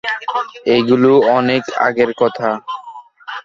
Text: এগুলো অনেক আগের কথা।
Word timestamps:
এগুলো 0.75 1.09
অনেক 1.37 1.63
আগের 1.79 2.11
কথা। 2.21 2.49